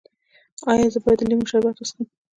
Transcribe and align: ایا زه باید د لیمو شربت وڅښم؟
ایا 0.71 0.87
زه 0.93 0.99
باید 1.03 1.19
د 1.19 1.23
لیمو 1.29 1.49
شربت 1.51 1.75
وڅښم؟ 1.77 2.03